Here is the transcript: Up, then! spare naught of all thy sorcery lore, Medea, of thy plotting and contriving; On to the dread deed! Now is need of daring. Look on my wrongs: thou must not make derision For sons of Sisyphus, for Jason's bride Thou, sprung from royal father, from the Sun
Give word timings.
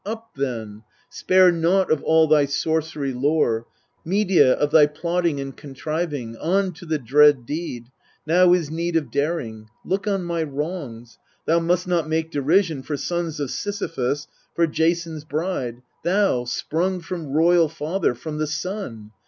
Up, 0.03 0.31
then! 0.35 0.81
spare 1.09 1.51
naught 1.51 1.91
of 1.91 2.01
all 2.01 2.25
thy 2.25 2.45
sorcery 2.45 3.13
lore, 3.13 3.67
Medea, 4.03 4.53
of 4.53 4.71
thy 4.71 4.87
plotting 4.87 5.39
and 5.39 5.55
contriving; 5.55 6.35
On 6.37 6.71
to 6.71 6.87
the 6.87 6.97
dread 6.97 7.45
deed! 7.45 7.91
Now 8.25 8.51
is 8.53 8.71
need 8.71 8.95
of 8.95 9.11
daring. 9.11 9.69
Look 9.85 10.07
on 10.07 10.23
my 10.23 10.41
wrongs: 10.41 11.19
thou 11.45 11.59
must 11.59 11.87
not 11.87 12.09
make 12.09 12.31
derision 12.31 12.81
For 12.81 12.97
sons 12.97 13.39
of 13.39 13.51
Sisyphus, 13.51 14.25
for 14.55 14.65
Jason's 14.65 15.23
bride 15.23 15.83
Thou, 16.03 16.45
sprung 16.45 16.99
from 17.01 17.27
royal 17.33 17.69
father, 17.69 18.15
from 18.15 18.39
the 18.39 18.47
Sun 18.47 19.11